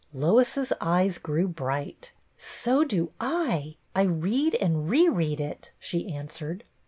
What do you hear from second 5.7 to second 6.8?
she answered.